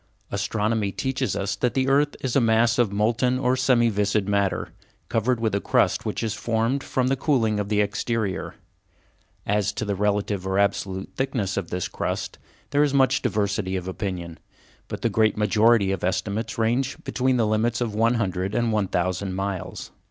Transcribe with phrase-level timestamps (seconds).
[0.31, 4.69] Astronomy teaches us that the earth is a mass of molten or semi viscid matter,
[5.09, 8.55] covered with a crust which has formed from the cooling of the exterior.
[9.45, 12.39] As to the relative or absolute thickness of this crust,
[12.71, 14.39] there is much diversity of opinion,
[14.87, 18.87] but the great majority of estimates ranges between the limits of one hundred and one
[18.87, 19.91] thousand miles.